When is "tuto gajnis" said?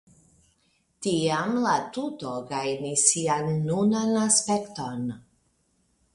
1.97-3.05